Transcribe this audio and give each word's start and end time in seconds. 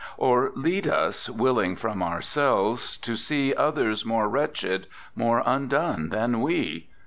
Or 0.17 0.51
lead 0.55 0.87
us 0.87 1.29
willing 1.29 1.75
from 1.75 2.01
ourselves, 2.01 2.97
to 2.97 3.15
see 3.15 3.53
Others 3.53 4.03
more 4.03 4.27
wretched, 4.29 4.87
more 5.15 5.43
undone 5.45 6.09
than 6.09 6.41
we? 6.41 6.89